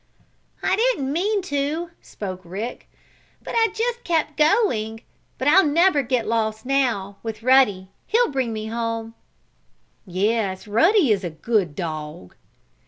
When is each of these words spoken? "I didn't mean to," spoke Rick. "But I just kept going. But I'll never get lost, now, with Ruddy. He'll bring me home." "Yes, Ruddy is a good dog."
"I 0.63 0.75
didn't 0.75 1.13
mean 1.13 1.43
to," 1.43 1.91
spoke 2.01 2.41
Rick. 2.43 2.89
"But 3.43 3.53
I 3.55 3.67
just 3.71 4.03
kept 4.03 4.35
going. 4.35 5.01
But 5.37 5.47
I'll 5.47 5.63
never 5.63 6.01
get 6.01 6.25
lost, 6.25 6.65
now, 6.65 7.17
with 7.21 7.43
Ruddy. 7.43 7.89
He'll 8.07 8.31
bring 8.31 8.51
me 8.51 8.65
home." 8.65 9.13
"Yes, 10.07 10.67
Ruddy 10.67 11.11
is 11.11 11.23
a 11.23 11.29
good 11.29 11.75
dog." 11.75 12.33